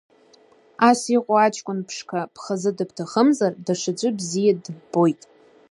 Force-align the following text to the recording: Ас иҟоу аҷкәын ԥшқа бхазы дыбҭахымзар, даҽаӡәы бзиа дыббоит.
Ас 0.89 1.01
иҟоу 1.15 1.37
аҷкәын 1.45 1.79
ԥшқа 1.87 2.19
бхазы 2.33 2.71
дыбҭахымзар, 2.77 3.53
даҽаӡәы 3.65 4.09
бзиа 4.17 4.53
дыббоит. 4.63 5.21